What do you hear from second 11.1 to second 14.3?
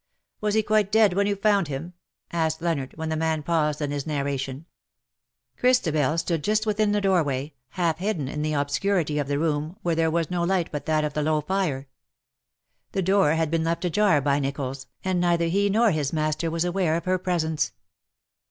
the low fire. The door had been left ajar